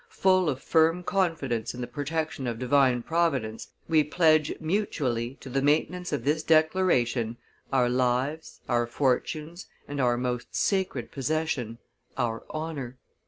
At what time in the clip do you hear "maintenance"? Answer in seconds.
5.61-6.11